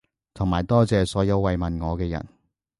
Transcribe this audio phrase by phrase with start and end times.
[0.33, 2.27] 同埋多謝所有慰問我嘅人